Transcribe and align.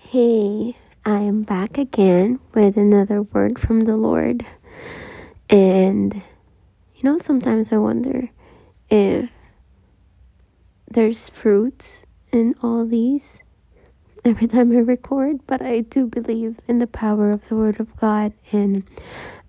Hey, 0.00 0.76
I 1.04 1.20
am 1.20 1.42
back 1.42 1.76
again 1.76 2.38
with 2.54 2.78
another 2.78 3.20
word 3.20 3.58
from 3.58 3.80
the 3.80 3.96
Lord. 3.96 4.46
And 5.50 6.14
you 6.14 7.02
know, 7.02 7.18
sometimes 7.18 7.72
I 7.72 7.76
wonder 7.76 8.30
if 8.88 9.28
there's 10.88 11.28
fruits 11.28 12.06
in 12.32 12.54
all 12.62 12.86
these 12.86 13.42
every 14.24 14.46
time 14.46 14.72
I 14.72 14.78
record, 14.80 15.40
but 15.46 15.60
I 15.60 15.80
do 15.80 16.06
believe 16.06 16.58
in 16.66 16.78
the 16.78 16.86
power 16.86 17.30
of 17.30 17.46
the 17.48 17.56
Word 17.56 17.78
of 17.78 17.94
God, 17.96 18.32
and 18.50 18.84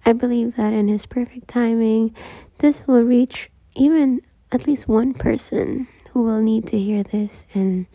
I 0.06 0.12
believe 0.14 0.58
that 0.58 0.74
in 0.74 0.90
His 0.90 1.06
perfect 1.06 1.48
timing, 1.48 2.14
this 2.58 2.86
will 2.86 3.04
reach 3.04 3.50
even 3.76 4.22
at 4.52 4.68
least 4.68 4.88
one 4.90 5.14
person 5.14 5.88
who 6.12 6.24
will 6.24 6.42
need 6.42 6.68
to 6.68 6.78
hear 6.78 7.04
this, 7.04 7.46
and 7.54 7.86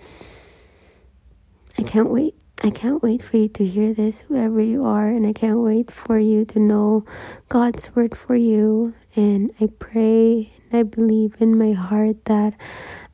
I 1.76 1.82
can't 1.82 2.08
wait. 2.08 2.34
I 2.62 2.70
can't 2.70 3.02
wait 3.02 3.22
for 3.22 3.36
you 3.36 3.48
to 3.48 3.64
hear 3.66 3.92
this, 3.92 4.22
whoever 4.22 4.60
you 4.60 4.84
are, 4.84 5.08
and 5.08 5.26
I 5.26 5.32
can't 5.32 5.58
wait 5.58 5.90
for 5.90 6.18
you 6.18 6.44
to 6.46 6.58
know 6.58 7.04
God's 7.48 7.94
word 7.94 8.16
for 8.16 8.36
you. 8.36 8.94
And 9.16 9.52
I 9.60 9.68
pray 9.78 10.52
and 10.70 10.80
I 10.80 10.82
believe 10.84 11.34
in 11.40 11.58
my 11.58 11.72
heart 11.72 12.24
that 12.24 12.54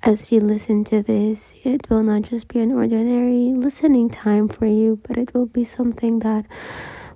as 0.03 0.31
you 0.31 0.41
listen 0.41 0.85
to 0.85 1.03
this, 1.03 1.55
it 1.65 1.89
will 1.91 2.03
not 2.03 2.23
just 2.23 2.49
be 2.49 2.61
an 2.61 2.73
ordinary 2.73 3.53
listening 3.55 4.09
time 4.09 4.49
for 4.49 4.67
you, 4.67 5.01
but 5.07 5.19
it 5.19 5.35
will 5.35 5.47
be 5.47 5.65
something 5.65 6.21
that 6.21 6.47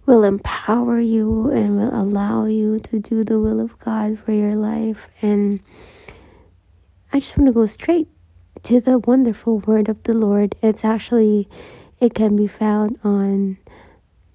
will 0.06 0.24
empower 0.24 0.98
you 0.98 1.50
and 1.50 1.76
will 1.76 1.94
allow 1.94 2.46
you 2.46 2.78
to 2.78 2.98
do 2.98 3.24
the 3.24 3.38
will 3.38 3.60
of 3.60 3.78
God 3.78 4.18
for 4.18 4.32
your 4.32 4.54
life. 4.54 5.08
And 5.22 5.60
I 7.12 7.20
just 7.20 7.38
want 7.38 7.48
to 7.48 7.52
go 7.52 7.66
straight 7.66 8.08
to 8.64 8.80
the 8.80 8.98
wonderful 8.98 9.60
word 9.60 9.88
of 9.88 10.02
the 10.02 10.14
Lord. 10.14 10.56
It's 10.62 10.84
actually 10.84 11.48
it 12.00 12.14
can 12.14 12.36
be 12.36 12.46
found 12.46 12.98
on 13.04 13.58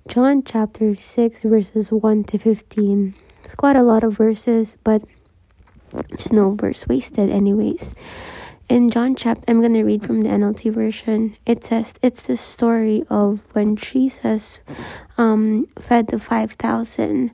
John 0.07 0.43
chapter 0.43 0.95
6, 0.95 1.43
verses 1.43 1.91
1 1.91 2.23
to 2.25 2.37
15. 2.39 3.13
It's 3.43 3.55
quite 3.55 3.75
a 3.75 3.83
lot 3.83 4.03
of 4.03 4.13
verses, 4.13 4.77
but 4.83 5.03
there's 5.91 6.31
no 6.31 6.55
verse 6.55 6.87
wasted, 6.87 7.29
anyways. 7.29 7.93
In 8.69 8.89
John 8.89 9.15
chapter, 9.15 9.43
I'm 9.47 9.61
going 9.61 9.73
to 9.73 9.83
read 9.83 10.03
from 10.05 10.21
the 10.21 10.29
NLT 10.29 10.73
version. 10.73 11.35
It 11.45 11.63
says 11.63 11.93
it's 12.01 12.21
the 12.23 12.37
story 12.37 13.03
of 13.09 13.41
when 13.53 13.75
Jesus 13.75 14.59
um, 15.17 15.67
fed 15.79 16.07
the 16.07 16.19
5,000. 16.19 17.31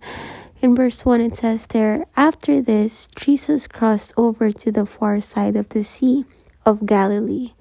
In 0.62 0.76
verse 0.76 1.06
1, 1.06 1.22
it 1.22 1.36
says 1.36 1.66
there, 1.68 2.06
After 2.16 2.62
this, 2.62 3.08
Jesus 3.16 3.68
crossed 3.68 4.14
over 4.16 4.52
to 4.52 4.72
the 4.72 4.86
far 4.86 5.20
side 5.20 5.56
of 5.56 5.70
the 5.70 5.84
Sea 5.84 6.26
of 6.66 6.86
Galilee 6.86 7.54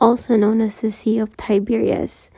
also 0.00 0.36
known 0.36 0.60
as 0.60 0.76
the 0.76 0.92
Sea 0.92 1.18
of 1.18 1.36
Tiberias. 1.36 2.30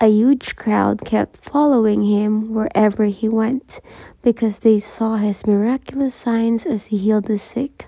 A 0.00 0.08
huge 0.08 0.56
crowd 0.56 1.04
kept 1.04 1.36
following 1.36 2.04
him 2.04 2.54
wherever 2.54 3.04
he 3.04 3.28
went 3.28 3.80
because 4.22 4.60
they 4.60 4.78
saw 4.78 5.16
his 5.16 5.46
miraculous 5.46 6.14
signs 6.14 6.64
as 6.64 6.86
he 6.86 6.98
healed 6.98 7.24
the 7.26 7.38
sick. 7.38 7.86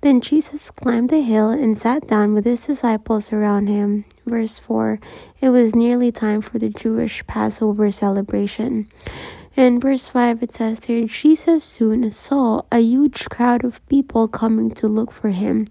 Then 0.00 0.20
Jesus 0.20 0.70
climbed 0.70 1.10
the 1.10 1.22
hill 1.22 1.48
and 1.50 1.78
sat 1.78 2.06
down 2.06 2.34
with 2.34 2.44
his 2.44 2.60
disciples 2.60 3.32
around 3.32 3.68
him. 3.68 4.04
Verse 4.26 4.58
4 4.58 5.00
It 5.40 5.50
was 5.50 5.74
nearly 5.74 6.12
time 6.12 6.40
for 6.40 6.58
the 6.58 6.68
Jewish 6.68 7.26
Passover 7.26 7.90
celebration. 7.90 8.88
In 9.56 9.78
verse 9.78 10.08
5, 10.08 10.42
it 10.42 10.52
says 10.52 10.80
there, 10.80 11.04
Jesus 11.04 11.62
soon 11.62 12.10
saw 12.10 12.62
a 12.72 12.80
huge 12.80 13.28
crowd 13.28 13.64
of 13.64 13.86
people 13.88 14.26
coming 14.26 14.72
to 14.72 14.88
look 14.88 15.12
for 15.12 15.28
him. 15.28 15.66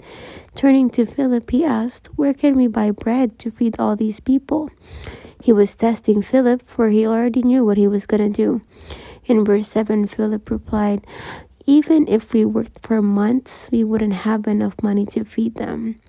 Turning 0.55 0.89
to 0.91 1.05
Philip, 1.05 1.51
he 1.51 1.65
asked, 1.65 2.07
Where 2.15 2.33
can 2.33 2.55
we 2.55 2.67
buy 2.67 2.91
bread 2.91 3.37
to 3.39 3.51
feed 3.51 3.75
all 3.77 3.97
these 3.97 4.21
people? 4.21 4.69
He 5.41 5.51
was 5.51 5.75
testing 5.75 6.21
Philip, 6.21 6.63
for 6.65 6.87
he 6.89 7.05
already 7.05 7.41
knew 7.41 7.65
what 7.65 7.75
he 7.75 7.85
was 7.85 8.05
going 8.05 8.23
to 8.23 8.29
do. 8.29 8.61
In 9.25 9.43
verse 9.43 9.67
7, 9.67 10.07
Philip 10.07 10.49
replied, 10.49 11.05
Even 11.65 12.07
if 12.07 12.31
we 12.31 12.45
worked 12.45 12.87
for 12.87 13.01
months, 13.01 13.67
we 13.69 13.83
wouldn't 13.83 14.23
have 14.23 14.47
enough 14.47 14.81
money 14.81 15.05
to 15.07 15.25
feed 15.25 15.55
them. 15.55 15.99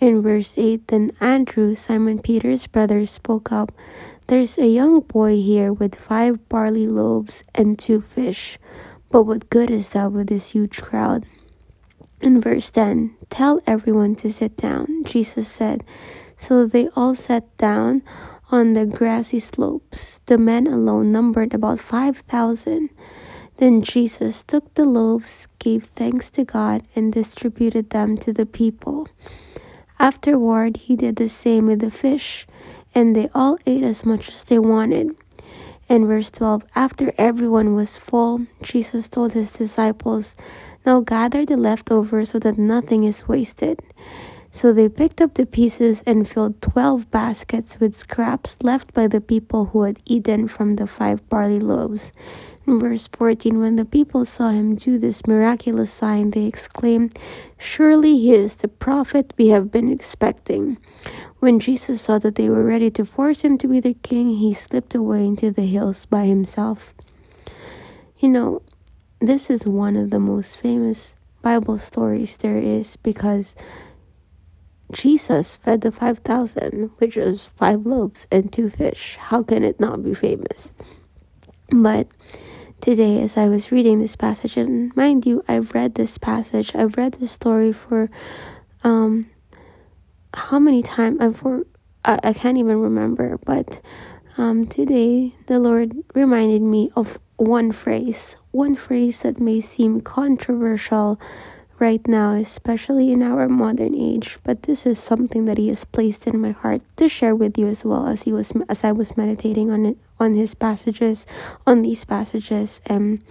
In 0.00 0.22
verse 0.22 0.54
8, 0.56 0.88
then 0.88 1.12
Andrew, 1.20 1.76
Simon 1.76 2.18
Peter's 2.18 2.66
brother, 2.66 3.06
spoke 3.06 3.52
up. 3.52 3.72
There's 4.28 4.58
a 4.58 4.66
young 4.66 5.02
boy 5.02 5.36
here 5.36 5.72
with 5.72 5.94
five 5.94 6.48
barley 6.48 6.88
loaves 6.88 7.44
and 7.54 7.78
two 7.78 8.00
fish. 8.00 8.58
But 9.08 9.22
what 9.22 9.50
good 9.50 9.70
is 9.70 9.90
that 9.90 10.10
with 10.10 10.26
this 10.26 10.50
huge 10.50 10.82
crowd? 10.82 11.26
In 12.20 12.40
verse 12.40 12.68
10, 12.72 13.14
tell 13.30 13.60
everyone 13.68 14.16
to 14.16 14.32
sit 14.32 14.56
down, 14.56 15.04
Jesus 15.04 15.46
said. 15.46 15.84
So 16.36 16.66
they 16.66 16.88
all 16.96 17.14
sat 17.14 17.56
down 17.56 18.02
on 18.50 18.72
the 18.72 18.84
grassy 18.84 19.38
slopes. 19.38 20.18
The 20.26 20.38
men 20.38 20.66
alone 20.66 21.12
numbered 21.12 21.54
about 21.54 21.78
5,000. 21.78 22.90
Then 23.58 23.80
Jesus 23.80 24.42
took 24.42 24.74
the 24.74 24.86
loaves, 24.86 25.46
gave 25.60 25.84
thanks 25.94 26.30
to 26.30 26.44
God, 26.44 26.82
and 26.96 27.12
distributed 27.12 27.90
them 27.90 28.16
to 28.18 28.32
the 28.32 28.44
people. 28.44 29.06
Afterward, 30.00 30.78
he 30.78 30.96
did 30.96 31.14
the 31.14 31.28
same 31.28 31.66
with 31.66 31.78
the 31.78 31.92
fish 31.92 32.44
and 32.96 33.14
they 33.14 33.28
all 33.34 33.58
ate 33.66 33.82
as 33.82 34.06
much 34.06 34.30
as 34.30 34.42
they 34.44 34.58
wanted. 34.58 35.14
In 35.86 36.06
verse 36.06 36.30
12, 36.30 36.64
after 36.74 37.12
everyone 37.18 37.74
was 37.74 37.98
full, 37.98 38.46
Jesus 38.62 39.06
told 39.10 39.34
his 39.34 39.50
disciples, 39.50 40.34
Now 40.86 41.00
gather 41.00 41.44
the 41.44 41.58
leftovers 41.58 42.30
so 42.30 42.38
that 42.38 42.56
nothing 42.56 43.04
is 43.04 43.28
wasted. 43.28 43.80
So 44.50 44.72
they 44.72 44.88
picked 44.88 45.20
up 45.20 45.34
the 45.34 45.44
pieces 45.44 46.02
and 46.06 46.26
filled 46.26 46.62
twelve 46.62 47.10
baskets 47.10 47.78
with 47.78 47.98
scraps 47.98 48.56
left 48.62 48.94
by 48.94 49.08
the 49.08 49.20
people 49.20 49.66
who 49.66 49.82
had 49.82 50.00
eaten 50.06 50.48
from 50.48 50.76
the 50.76 50.86
five 50.86 51.28
barley 51.28 51.60
loaves. 51.60 52.12
In 52.66 52.80
verse 52.80 53.06
14, 53.08 53.60
when 53.60 53.76
the 53.76 53.84
people 53.84 54.24
saw 54.24 54.48
him 54.48 54.74
do 54.74 54.98
this 54.98 55.26
miraculous 55.26 55.92
sign, 55.92 56.30
they 56.30 56.46
exclaimed, 56.46 57.16
Surely 57.58 58.18
he 58.18 58.34
is 58.34 58.56
the 58.56 58.68
prophet 58.68 59.34
we 59.36 59.48
have 59.48 59.70
been 59.70 59.92
expecting. 59.92 60.78
When 61.46 61.60
Jesus 61.60 62.02
saw 62.02 62.18
that 62.18 62.34
they 62.34 62.48
were 62.48 62.64
ready 62.64 62.90
to 62.90 63.04
force 63.04 63.42
him 63.42 63.56
to 63.58 63.68
be 63.68 63.78
their 63.78 63.94
king, 64.02 64.34
he 64.34 64.52
slipped 64.52 64.96
away 64.96 65.24
into 65.24 65.52
the 65.52 65.62
hills 65.62 66.04
by 66.04 66.24
himself. 66.24 66.92
You 68.18 68.30
know, 68.30 68.62
this 69.20 69.48
is 69.48 69.64
one 69.64 69.94
of 69.94 70.10
the 70.10 70.18
most 70.18 70.58
famous 70.58 71.14
Bible 71.42 71.78
stories 71.78 72.36
there 72.36 72.58
is 72.58 72.96
because 72.96 73.54
Jesus 74.90 75.54
fed 75.54 75.82
the 75.82 75.92
5,000, 75.92 76.90
which 76.98 77.14
was 77.14 77.46
five 77.46 77.86
loaves 77.86 78.26
and 78.32 78.52
two 78.52 78.68
fish. 78.68 79.14
How 79.14 79.44
can 79.44 79.62
it 79.62 79.78
not 79.78 80.02
be 80.02 80.14
famous? 80.14 80.72
But 81.70 82.08
today, 82.80 83.22
as 83.22 83.36
I 83.36 83.46
was 83.46 83.70
reading 83.70 84.00
this 84.00 84.16
passage, 84.16 84.56
and 84.56 84.90
mind 84.96 85.24
you, 85.24 85.44
I've 85.46 85.74
read 85.74 85.94
this 85.94 86.18
passage, 86.18 86.74
I've 86.74 86.96
read 86.96 87.12
this 87.12 87.30
story 87.30 87.72
for 87.72 88.10
um, 88.82 89.30
how 90.36 90.58
many 90.58 90.82
times 90.82 91.18
I've 91.20 91.36
for 91.36 91.66
I, 92.04 92.20
I 92.22 92.32
can't 92.32 92.58
even 92.58 92.80
remember, 92.80 93.38
but 93.44 93.80
um, 94.36 94.66
today 94.66 95.34
the 95.46 95.58
Lord 95.58 95.96
reminded 96.14 96.62
me 96.62 96.90
of 96.94 97.18
one 97.36 97.72
phrase, 97.72 98.36
one 98.50 98.76
phrase 98.76 99.22
that 99.22 99.40
may 99.40 99.60
seem 99.60 100.00
controversial 100.02 101.18
right 101.78 102.06
now, 102.06 102.34
especially 102.34 103.12
in 103.12 103.22
our 103.22 103.48
modern 103.48 103.94
age. 103.94 104.38
But 104.44 104.64
this 104.64 104.86
is 104.86 104.98
something 104.98 105.46
that 105.46 105.58
He 105.58 105.68
has 105.68 105.84
placed 105.84 106.26
in 106.26 106.40
my 106.40 106.52
heart 106.52 106.82
to 106.96 107.08
share 107.08 107.34
with 107.34 107.56
you 107.58 107.66
as 107.66 107.84
well 107.84 108.06
as 108.06 108.22
He 108.22 108.32
was 108.32 108.52
as 108.68 108.84
I 108.84 108.92
was 108.92 109.16
meditating 109.16 109.70
on 109.70 109.86
it 109.86 109.98
on 110.20 110.34
His 110.34 110.54
passages, 110.54 111.26
on 111.66 111.80
these 111.80 112.04
passages, 112.04 112.80
and 112.86 113.22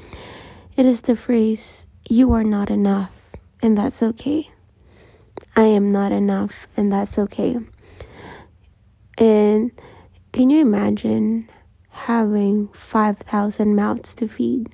it 0.75 0.85
is 0.85 1.01
the 1.01 1.15
phrase, 1.15 1.85
"You 2.09 2.33
are 2.33 2.43
not 2.43 2.69
enough," 2.69 3.35
and 3.61 3.77
that's 3.77 4.01
okay. 4.01 4.49
I 5.55 5.63
am 5.63 5.91
not 5.91 6.11
enough, 6.11 6.67
and 6.75 6.91
that's 6.91 7.17
okay. 7.17 7.57
And 9.17 9.71
can 10.33 10.49
you 10.49 10.59
imagine 10.59 11.49
having 11.89 12.67
5,000 12.73 13.75
mouths 13.75 14.13
to 14.15 14.27
feed? 14.27 14.69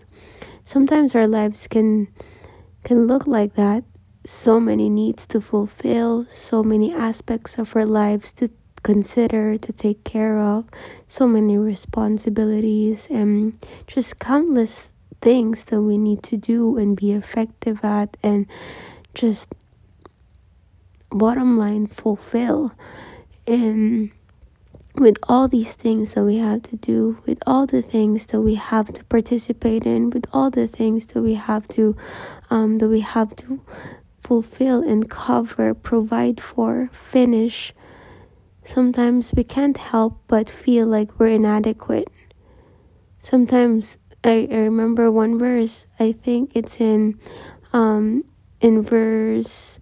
Sometimes 0.64 1.14
our 1.14 1.28
lives 1.28 1.68
can 1.68 2.08
can 2.84 3.06
look 3.06 3.28
like 3.28 3.54
that. 3.56 3.84
So 4.26 4.60
many 4.60 4.90
needs 4.90 5.26
to 5.28 5.42
fulfill, 5.42 6.26
so 6.30 6.64
many 6.64 6.94
aspects 6.94 7.58
of 7.58 7.76
our 7.76 7.86
lives 7.86 8.32
to 8.34 8.50
consider, 8.84 9.58
to 9.58 9.74
take 9.74 10.04
care 10.04 10.40
of, 10.40 10.66
so 11.08 11.28
many 11.28 11.58
responsibilities, 11.58 13.08
and 13.10 13.58
just 13.86 14.20
countless 14.20 14.84
things 15.22 15.66
that 15.66 15.82
we 15.82 15.98
need 15.98 16.24
to 16.24 16.38
do 16.38 16.78
and 16.78 16.98
be 16.98 17.12
effective 17.12 17.84
at, 17.84 18.18
and 18.24 18.48
just 19.14 19.48
bottom 21.12 21.58
line 21.58 21.88
fulfill 21.88 22.72
and 23.48 24.12
with 24.96 25.18
all 25.24 25.48
these 25.48 25.74
things 25.74 26.14
that 26.14 26.24
we 26.24 26.38
have 26.38 26.64
to 26.64 26.76
do 26.76 27.18
with 27.26 27.38
all 27.48 27.66
the 27.66 27.82
things 27.82 28.28
that 28.28 28.42
we 28.42 28.56
have 28.56 28.92
to 28.94 29.04
participate 29.06 29.86
in 29.86 30.10
with 30.10 30.26
all 30.34 30.50
the 30.50 30.68
things 30.68 31.06
that 31.08 31.22
we 31.22 31.36
have 31.36 31.68
to 31.68 31.96
um, 32.50 32.78
that 32.80 32.88
we 32.88 33.00
have 33.00 33.36
to 33.36 33.62
fulfill 34.20 34.84
and 34.88 35.10
cover 35.10 35.74
provide 35.74 36.40
for 36.40 36.90
finish 36.94 37.74
sometimes 38.64 39.34
we 39.34 39.44
can't 39.44 39.78
help 39.78 40.22
but 40.28 40.50
feel 40.50 40.88
like 40.88 41.20
we're 41.20 41.28
inadequate. 41.28 42.08
Sometimes 43.20 43.98
I, 44.24 44.48
I 44.52 44.56
remember 44.56 45.12
one 45.12 45.38
verse, 45.38 45.88
I 46.00 46.12
think 46.12 46.52
it's 46.56 46.80
in 46.80 47.20
um 47.74 48.24
in 48.60 48.82
verse 48.82 49.80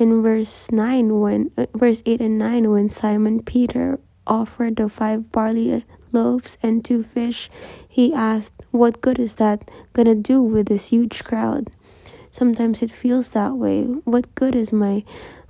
in 0.00 0.22
verse 0.22 0.72
9 0.72 1.20
when 1.20 1.50
uh, 1.58 1.66
verse 1.74 2.02
8 2.06 2.20
and 2.20 2.38
9 2.38 2.70
when 2.70 2.88
Simon 2.88 3.42
Peter 3.42 4.00
offered 4.26 4.76
the 4.76 4.88
five 4.88 5.30
barley 5.30 5.84
loaves 6.12 6.56
and 6.62 6.84
two 6.84 7.02
fish, 7.02 7.50
he 7.86 8.12
asked, 8.14 8.52
What 8.70 9.00
good 9.00 9.18
is 9.18 9.34
that 9.36 9.70
gonna 9.92 10.14
do 10.14 10.42
with 10.42 10.66
this 10.66 10.86
huge 10.86 11.22
crowd? 11.24 11.70
Sometimes 12.30 12.80
it 12.80 12.90
feels 12.90 13.30
that 13.30 13.56
way. 13.56 13.84
What 13.84 14.34
good 14.34 14.54
is 14.54 14.72
my 14.72 15.04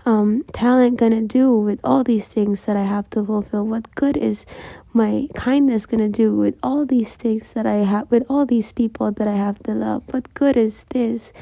um, 0.05 0.45
talent 0.53 0.99
gonna 0.99 1.23
do 1.23 1.57
with 1.57 1.79
all 1.85 2.03
these 2.03 2.27
things 2.27 2.65
that 2.65 2.77
I 2.77 2.85
have 2.85 3.09
to 3.11 3.25
fulfill? 3.25 3.67
What 3.67 3.95
good 3.95 4.17
is 4.17 4.47
my 4.93 5.29
kindness 5.35 5.87
gonna 5.87 6.09
do 6.09 6.35
with 6.35 6.57
all 6.63 6.85
these 6.85 7.15
things 7.15 7.53
that 7.53 7.67
I 7.67 7.85
have, 7.85 8.11
with 8.11 8.25
all 8.29 8.47
these 8.47 8.73
people 8.73 9.13
that 9.13 9.29
I 9.29 9.37
have 9.37 9.63
to 9.65 9.73
love? 9.73 10.03
What 10.11 10.35
good 10.35 10.57
is 10.57 10.85
this 10.91 11.33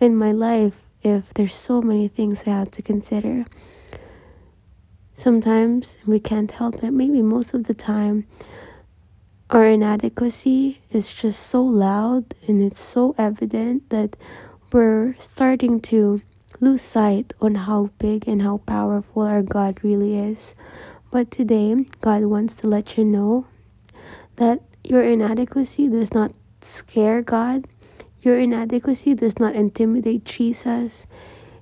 in 0.00 0.16
my 0.16 0.32
life 0.32 0.87
if 1.02 1.32
there's 1.34 1.54
so 1.54 1.80
many 1.80 2.08
things 2.08 2.42
I 2.46 2.50
have 2.50 2.70
to 2.72 2.82
consider? 2.82 3.44
Sometimes 5.14 5.96
we 6.06 6.20
can't 6.20 6.50
help 6.50 6.82
it, 6.82 6.92
maybe 6.92 7.22
most 7.22 7.54
of 7.54 7.64
the 7.64 7.74
time, 7.74 8.26
our 9.50 9.66
inadequacy 9.66 10.80
is 10.92 11.12
just 11.12 11.40
so 11.40 11.62
loud 11.62 12.34
and 12.46 12.62
it's 12.62 12.80
so 12.80 13.14
evident 13.16 13.88
that 13.88 14.14
we're 14.72 15.16
starting 15.18 15.80
to 15.80 16.20
lose 16.60 16.82
sight 16.82 17.32
on 17.40 17.54
how 17.54 17.90
big 17.98 18.28
and 18.28 18.42
how 18.42 18.58
powerful 18.58 19.22
our 19.22 19.42
God 19.42 19.82
really 19.82 20.18
is. 20.18 20.54
But 21.10 21.30
today, 21.30 21.86
God 22.00 22.24
wants 22.24 22.54
to 22.56 22.66
let 22.66 22.98
you 22.98 23.04
know 23.04 23.46
that 24.36 24.60
your 24.84 25.02
inadequacy 25.02 25.88
does 25.88 26.12
not 26.12 26.32
scare 26.60 27.22
God. 27.22 27.66
Your 28.20 28.38
inadequacy 28.38 29.14
does 29.14 29.38
not 29.38 29.54
intimidate 29.54 30.24
Jesus. 30.24 31.06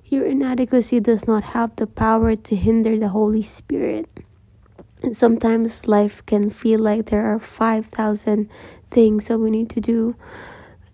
Your 0.05 0.25
inadequacy 0.25 0.99
does 0.99 1.27
not 1.27 1.43
have 1.55 1.75
the 1.75 1.87
power 1.87 2.35
to 2.35 2.55
hinder 2.55 2.97
the 2.97 3.09
Holy 3.09 3.43
Spirit. 3.43 4.09
And 5.03 5.15
sometimes 5.15 5.87
life 5.87 6.25
can 6.25 6.49
feel 6.49 6.79
like 6.79 7.07
there 7.07 7.25
are 7.25 7.39
5,000 7.39 8.49
things 8.89 9.27
that 9.27 9.37
we 9.37 9.51
need 9.51 9.69
to 9.71 9.81
do. 9.81 10.15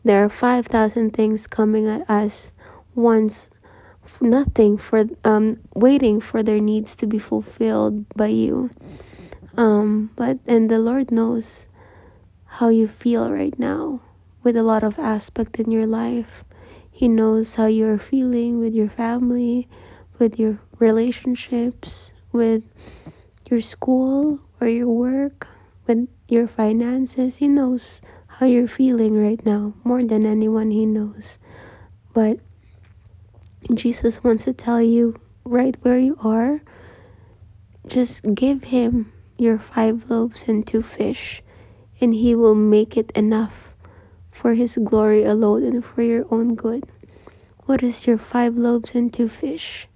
There 0.03 0.25
are 0.25 0.29
5,000 0.29 1.11
things 1.11 1.47
coming 1.47 1.87
at 1.87 2.09
us 2.09 2.51
once 2.95 3.49
nothing 4.19 4.77
for 4.77 5.05
um 5.23 5.59
waiting 5.73 6.19
for 6.19 6.43
their 6.43 6.59
needs 6.59 6.95
to 6.95 7.07
be 7.07 7.17
fulfilled 7.17 8.05
by 8.15 8.27
you. 8.27 8.69
Um 9.55 10.11
but 10.15 10.39
and 10.45 10.69
the 10.69 10.79
Lord 10.79 11.11
knows 11.11 11.67
how 12.59 12.69
you 12.69 12.87
feel 12.87 13.31
right 13.31 13.57
now 13.57 14.01
with 14.43 14.57
a 14.57 14.63
lot 14.63 14.83
of 14.83 14.99
aspect 14.99 15.59
in 15.59 15.71
your 15.71 15.87
life. 15.87 16.43
He 16.91 17.07
knows 17.07 17.55
how 17.55 17.65
you're 17.65 17.97
feeling 17.97 18.59
with 18.59 18.73
your 18.73 18.89
family, 18.89 19.67
with 20.19 20.37
your 20.37 20.59
relationships, 20.79 22.13
with 22.31 22.63
your 23.49 23.61
school 23.61 24.39
or 24.59 24.67
your 24.67 24.89
work, 24.89 25.47
with 25.87 26.07
your 26.27 26.47
finances. 26.47 27.37
He 27.37 27.47
knows 27.47 28.01
how 28.27 28.45
you're 28.45 28.67
feeling 28.67 29.17
right 29.17 29.43
now 29.45 29.73
more 29.83 30.03
than 30.03 30.25
anyone 30.25 30.71
he 30.71 30.85
knows. 30.85 31.37
But 32.13 32.39
Jesus 33.73 34.23
wants 34.23 34.43
to 34.43 34.53
tell 34.53 34.81
you 34.81 35.19
right 35.45 35.75
where 35.81 35.99
you 35.99 36.17
are, 36.23 36.61
just 37.87 38.33
give 38.33 38.65
him 38.65 39.11
your 39.37 39.57
five 39.57 40.09
loaves 40.09 40.47
and 40.47 40.65
two 40.65 40.81
fish, 40.81 41.41
and 41.99 42.13
he 42.13 42.35
will 42.35 42.55
make 42.55 42.95
it 42.97 43.11
enough 43.11 43.72
for 44.33 44.55
his 44.55 44.77
glory 44.83 45.23
alone 45.23 45.63
and 45.63 45.85
for 45.85 46.01
your 46.01 46.25
own 46.29 46.55
good. 46.55 46.83
What 47.65 47.81
is 47.81 48.05
your 48.05 48.17
five 48.17 48.57
loaves 48.57 48.93
and 48.93 49.13
two 49.13 49.29
fish? 49.29 49.87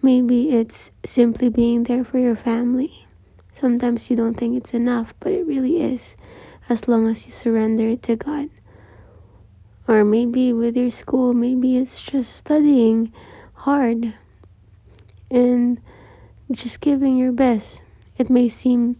Maybe 0.00 0.50
it's 0.56 0.90
simply 1.04 1.50
being 1.50 1.84
there 1.84 2.04
for 2.04 2.18
your 2.18 2.36
family. 2.36 3.06
Sometimes 3.52 4.08
you 4.08 4.16
don't 4.16 4.34
think 4.34 4.56
it's 4.56 4.72
enough, 4.72 5.12
but 5.20 5.32
it 5.32 5.46
really 5.46 5.82
is, 5.82 6.16
as 6.70 6.88
long 6.88 7.06
as 7.06 7.26
you 7.26 7.32
surrender 7.32 7.86
it 7.88 8.02
to 8.04 8.16
God. 8.16 8.48
Or 9.86 10.04
maybe 10.04 10.52
with 10.54 10.76
your 10.76 10.90
school, 10.90 11.34
maybe 11.34 11.76
it's 11.76 12.00
just 12.00 12.34
studying 12.34 13.12
hard 13.52 14.14
and 15.30 15.82
just 16.50 16.80
giving 16.80 17.18
your 17.18 17.32
best. 17.32 17.82
It 18.16 18.30
may 18.30 18.48
seem 18.48 18.96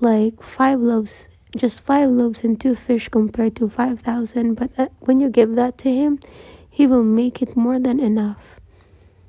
like 0.00 0.42
five 0.42 0.80
loaves, 0.80 1.28
just 1.56 1.80
five 1.80 2.10
loaves 2.10 2.44
and 2.44 2.60
two 2.60 2.74
fish 2.74 3.08
compared 3.08 3.56
to 3.56 3.68
5,000, 3.68 4.54
but 4.54 4.70
uh, 4.78 4.88
when 5.00 5.20
you 5.20 5.28
give 5.30 5.54
that 5.56 5.78
to 5.78 5.90
Him, 5.90 6.20
He 6.68 6.86
will 6.86 7.04
make 7.04 7.40
it 7.42 7.56
more 7.56 7.78
than 7.78 8.00
enough. 8.00 8.60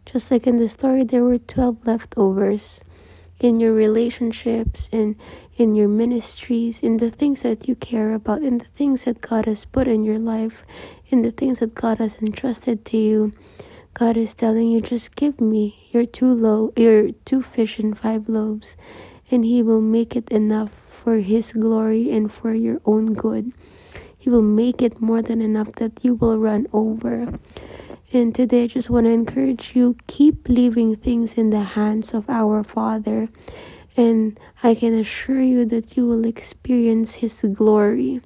Just 0.05 0.31
like 0.31 0.47
in 0.47 0.57
the 0.57 0.69
story, 0.69 1.03
there 1.03 1.23
were 1.23 1.37
12 1.37 1.85
leftovers 1.85 2.81
in 3.39 3.59
your 3.59 3.73
relationships, 3.73 4.89
in, 4.91 5.15
in 5.55 5.75
your 5.75 5.87
ministries, 5.87 6.81
in 6.81 6.97
the 6.97 7.11
things 7.11 7.41
that 7.41 7.67
you 7.67 7.75
care 7.75 8.13
about, 8.13 8.41
in 8.41 8.57
the 8.57 8.65
things 8.65 9.05
that 9.05 9.21
God 9.21 9.45
has 9.45 9.65
put 9.65 9.87
in 9.87 10.03
your 10.03 10.19
life, 10.19 10.63
in 11.09 11.21
the 11.21 11.31
things 11.31 11.59
that 11.59 11.75
God 11.75 11.99
has 11.99 12.17
entrusted 12.17 12.85
to 12.85 12.97
you. 12.97 13.33
God 13.93 14.17
is 14.17 14.33
telling 14.33 14.69
you, 14.69 14.81
just 14.81 15.15
give 15.15 15.39
me 15.41 15.87
your 15.91 16.05
two 16.05 16.33
low, 16.33 16.73
your 16.75 17.11
two 17.25 17.41
fish 17.41 17.79
and 17.79 17.97
five 17.97 18.29
loaves, 18.29 18.77
and 19.31 19.45
He 19.45 19.61
will 19.61 19.81
make 19.81 20.15
it 20.15 20.29
enough 20.29 20.71
for 20.89 21.17
His 21.17 21.53
glory 21.53 22.11
and 22.11 22.31
for 22.31 22.53
your 22.53 22.81
own 22.85 23.13
good. 23.13 23.53
He 24.17 24.29
will 24.29 24.41
make 24.41 24.81
it 24.81 25.01
more 25.01 25.21
than 25.21 25.41
enough 25.41 25.73
that 25.73 26.03
you 26.03 26.15
will 26.15 26.37
run 26.37 26.67
over. 26.73 27.39
And 28.11 28.33
today 28.33 28.63
I 28.63 28.67
just 28.67 28.89
want 28.89 29.05
to 29.05 29.11
encourage 29.11 29.75
you 29.75 29.95
keep 30.07 30.49
leaving 30.49 30.95
things 30.95 31.35
in 31.35 31.51
the 31.51 31.61
hands 31.77 32.13
of 32.13 32.29
our 32.29 32.63
Father. 32.63 33.29
And 33.95 34.39
I 34.63 34.75
can 34.75 34.93
assure 34.93 35.41
you 35.41 35.63
that 35.65 35.95
you 35.95 36.07
will 36.07 36.25
experience 36.25 37.15
His 37.15 37.45
glory. 37.53 38.21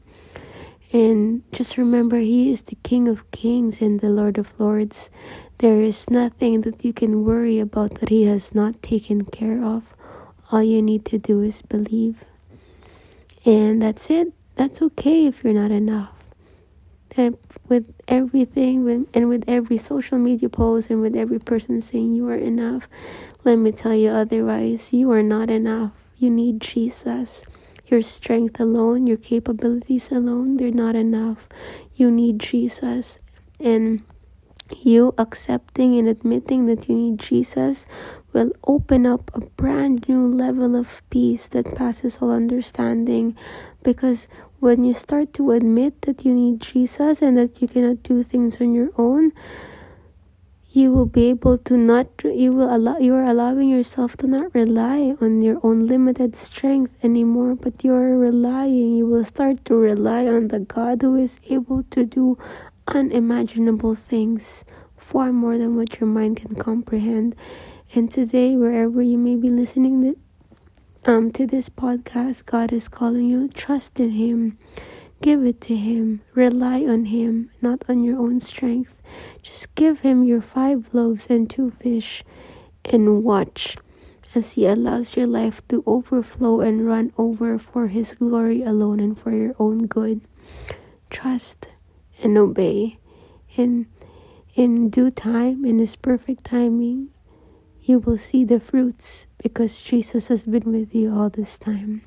And 0.91 1.43
just 1.51 1.77
remember, 1.77 2.17
He 2.17 2.53
is 2.53 2.61
the 2.63 2.77
King 2.83 3.07
of 3.07 3.29
Kings 3.31 3.81
and 3.81 3.99
the 3.99 4.09
Lord 4.09 4.37
of 4.37 4.53
Lords. 4.59 5.09
There 5.57 5.81
is 5.81 6.09
nothing 6.09 6.61
that 6.61 6.85
you 6.85 6.93
can 6.93 7.23
worry 7.23 7.59
about 7.59 7.95
that 7.95 8.09
He 8.09 8.25
has 8.25 8.55
not 8.55 8.81
taken 8.81 9.25
care 9.25 9.63
of. 9.63 9.93
All 10.53 10.61
you 10.61 10.81
need 10.81 11.03
to 11.05 11.17
do 11.17 11.41
is 11.41 11.63
believe. 11.63 12.23
And 13.43 13.81
that's 13.81 14.09
it. 14.09 14.31
That's 14.55 14.81
okay 14.83 15.25
if 15.25 15.43
you're 15.43 15.53
not 15.53 15.71
enough 15.71 16.13
that 17.15 17.33
with 17.67 17.93
everything 18.07 19.07
and 19.13 19.29
with 19.29 19.43
every 19.47 19.77
social 19.77 20.17
media 20.17 20.49
post 20.49 20.89
and 20.89 21.01
with 21.01 21.15
every 21.15 21.39
person 21.39 21.81
saying 21.81 22.13
you 22.13 22.27
are 22.29 22.35
enough, 22.35 22.87
let 23.43 23.55
me 23.57 23.71
tell 23.71 23.93
you 23.93 24.09
otherwise. 24.09 24.93
You 24.93 25.11
are 25.11 25.23
not 25.23 25.49
enough. 25.49 25.91
You 26.17 26.29
need 26.29 26.61
Jesus. 26.61 27.43
Your 27.87 28.01
strength 28.01 28.59
alone, 28.59 29.07
your 29.07 29.17
capabilities 29.17 30.11
alone, 30.11 30.57
they're 30.57 30.71
not 30.71 30.95
enough. 30.95 31.47
You 31.95 32.09
need 32.09 32.39
Jesus. 32.39 33.19
And 33.59 34.03
you 34.77 35.13
accepting 35.17 35.99
and 35.99 36.07
admitting 36.07 36.65
that 36.65 36.89
you 36.89 36.95
need 36.95 37.19
Jesus 37.19 37.85
will 38.33 38.51
open 38.65 39.05
up 39.05 39.31
a 39.33 39.39
brand 39.39 40.07
new 40.09 40.27
level 40.27 40.75
of 40.75 41.01
peace 41.09 41.47
that 41.49 41.75
passes 41.75 42.17
all 42.19 42.31
understanding. 42.31 43.37
Because 43.83 44.27
when 44.59 44.83
you 44.83 44.93
start 44.93 45.33
to 45.33 45.51
admit 45.51 46.01
that 46.01 46.25
you 46.25 46.33
need 46.33 46.59
Jesus 46.59 47.21
and 47.21 47.37
that 47.37 47.61
you 47.61 47.67
cannot 47.67 48.03
do 48.03 48.23
things 48.23 48.59
on 48.59 48.73
your 48.73 48.89
own, 48.97 49.31
you 50.73 50.91
will 50.91 51.05
be 51.05 51.29
able 51.29 51.55
to 51.59 51.77
not 51.77 52.07
you 52.23 52.51
will 52.51 52.75
allow 52.75 52.97
you 52.97 53.13
are 53.13 53.25
allowing 53.25 53.69
yourself 53.69 54.17
to 54.17 54.25
not 54.25 54.55
rely 54.55 55.15
on 55.21 55.43
your 55.43 55.59
own 55.61 55.85
limited 55.85 56.35
strength 56.35 56.91
anymore 57.03 57.53
but 57.53 57.83
you 57.83 57.93
are 57.93 58.17
relying 58.17 58.95
you 58.95 59.05
will 59.05 59.23
start 59.23 59.63
to 59.63 59.75
rely 59.75 60.25
on 60.25 60.47
the 60.47 60.59
god 60.59 60.99
who 61.03 61.15
is 61.15 61.39
able 61.47 61.83
to 61.91 62.03
do 62.03 62.35
unimaginable 62.87 63.93
things 63.93 64.65
far 64.97 65.31
more 65.31 65.59
than 65.59 65.75
what 65.75 65.99
your 65.99 66.09
mind 66.09 66.37
can 66.37 66.55
comprehend 66.55 67.35
and 67.95 68.09
today 68.11 68.55
wherever 68.55 69.03
you 69.03 69.19
may 69.19 69.35
be 69.35 69.49
listening 69.49 70.15
um, 71.05 71.31
to 71.31 71.45
this 71.45 71.69
podcast, 71.69 72.45
God 72.45 72.73
is 72.73 72.87
calling 72.87 73.27
you 73.27 73.47
trust 73.47 73.99
in 73.99 74.11
Him. 74.11 74.57
Give 75.21 75.45
it 75.45 75.61
to 75.61 75.75
Him. 75.75 76.21
Rely 76.33 76.85
on 76.85 77.05
Him, 77.05 77.51
not 77.61 77.83
on 77.87 78.03
your 78.03 78.17
own 78.17 78.39
strength. 78.39 78.99
Just 79.43 79.75
give 79.75 79.99
Him 79.99 80.23
your 80.23 80.41
five 80.41 80.89
loaves 80.91 81.27
and 81.29 81.47
two 81.47 81.69
fish 81.69 82.23
and 82.85 83.23
watch 83.23 83.77
as 84.33 84.53
He 84.53 84.65
allows 84.65 85.15
your 85.15 85.27
life 85.27 85.61
to 85.67 85.83
overflow 85.85 86.61
and 86.61 86.87
run 86.87 87.13
over 87.15 87.59
for 87.59 87.87
His 87.87 88.13
glory 88.13 88.63
alone 88.63 88.99
and 88.99 89.19
for 89.19 89.31
your 89.31 89.53
own 89.59 89.85
good. 89.85 90.21
Trust 91.11 91.67
and 92.23 92.39
obey. 92.39 92.97
And 93.55 93.85
in 94.55 94.89
due 94.89 95.11
time, 95.11 95.63
in 95.63 95.77
His 95.77 95.95
perfect 95.95 96.43
timing, 96.43 97.12
you 97.83 97.99
will 97.99 98.17
see 98.17 98.45
the 98.45 98.59
fruits 98.59 99.27
because 99.37 99.81
Jesus 99.81 100.27
has 100.27 100.43
been 100.43 100.71
with 100.71 100.95
you 100.95 101.13
all 101.13 101.29
this 101.29 101.57
time. 101.57 102.01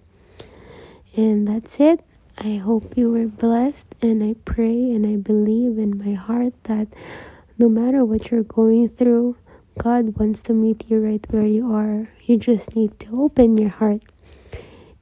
And 1.15 1.47
that's 1.47 1.79
it. 1.79 2.01
I 2.39 2.57
hope 2.57 2.97
you 2.97 3.11
were 3.11 3.27
blessed, 3.27 3.95
and 4.03 4.23
I 4.23 4.35
pray 4.45 4.91
and 4.91 5.07
I 5.07 5.17
believe 5.17 5.79
in 5.79 5.97
my 5.99 6.13
heart 6.13 6.53
that 6.65 6.89
no 7.59 7.69
matter 7.69 8.05
what 8.05 8.31
you're 8.31 8.43
going 8.43 8.89
through, 8.91 9.37
God 9.79 10.19
wants 10.19 10.43
to 10.43 10.53
meet 10.53 10.91
you 10.91 10.99
right 11.01 11.25
where 11.31 11.47
you 11.47 11.73
are. 11.73 12.09
You 12.25 12.39
just 12.39 12.75
need 12.75 12.99
to 13.01 13.23
open 13.23 13.57
your 13.57 13.71
heart. 13.71 14.03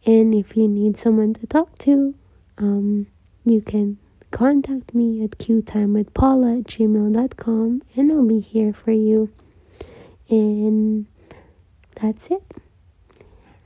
And 0.07 0.35
if 0.35 0.57
you 0.57 0.69
need 0.69 0.99
someone 0.99 1.35
to 1.35 1.47
talk 1.47 1.79
to, 1.79 2.15
um, 2.59 3.07
you 3.45 3.61
can 3.61 3.99
contact 4.31 4.95
me 4.95 5.23
at 5.25 5.31
qtimewithpaula 5.39 6.61
at 6.61 6.65
gmail.com 6.67 7.83
and 7.97 8.13
I'll 8.13 8.27
be 8.27 8.41
here 8.41 8.73
for 8.73 8.91
you. 8.91 9.31
And 10.29 11.07
that's 12.01 12.31
it. 12.31 12.43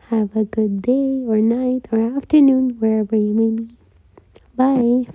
Have 0.08 0.34
a 0.34 0.44
good 0.44 0.82
day 0.82 1.22
or 1.26 1.38
night 1.38 1.86
or 1.92 2.16
afternoon 2.16 2.76
wherever 2.78 3.14
you 3.14 3.34
may 3.34 3.62
be. 3.62 3.68
Bye. 4.56 5.12